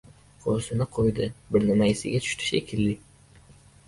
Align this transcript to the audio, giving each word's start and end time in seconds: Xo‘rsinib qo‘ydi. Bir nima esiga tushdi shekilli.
Xo‘rsinib 0.43 0.89
qo‘ydi. 0.95 1.27
Bir 1.55 1.65
nima 1.67 1.89
esiga 1.91 2.21
tushdi 2.29 2.47
shekilli. 2.47 2.97